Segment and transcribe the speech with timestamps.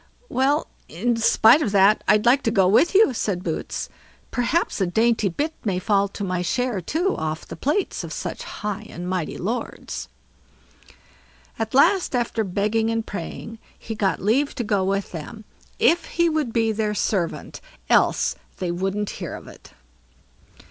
[0.29, 3.87] "Well, but in spite of that, I'd like to go with you", said Boots;
[4.31, 8.41] "perhaps a dainty bit may fall to my share too off the plates of such
[8.43, 10.09] high and mighty lords."
[11.59, 15.45] At last, after begging and praying, he got leave to go with them,
[15.77, 19.71] if he would be their servant, else they wouldn't hear of it.